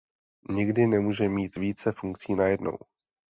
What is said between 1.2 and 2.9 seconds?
mít více funkcí najednou.